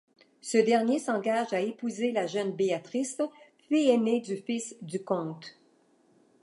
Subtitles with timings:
[0.41, 3.19] Ce dernier s'engage à épouser la jeune Béatrice,
[3.69, 5.59] fille aînée du fils du comte.